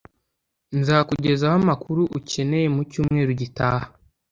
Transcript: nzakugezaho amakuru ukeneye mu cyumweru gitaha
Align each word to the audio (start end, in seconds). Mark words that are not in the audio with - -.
nzakugezaho 0.79 1.55
amakuru 1.63 2.01
ukeneye 2.17 2.67
mu 2.75 2.81
cyumweru 2.91 3.31
gitaha 3.41 3.87